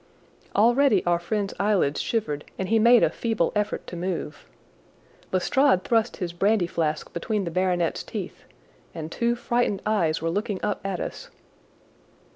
[0.55, 4.47] Already our friend's eyelids shivered and he made a feeble effort to move.
[5.31, 8.45] Lestrade thrust his brandy flask between the baronet's teeth,
[8.95, 11.29] and two frightened eyes were looking up at us.